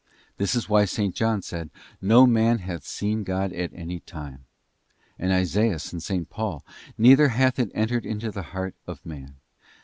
[0.37, 0.99] This is why S.
[1.13, 1.69] John said,
[2.01, 4.45] 'No man hath seen God at any time;'*
[5.19, 6.25] and Isaias and S.
[6.27, 6.65] Paul,'
[7.07, 9.35] Neither hath it entered into the heart of man.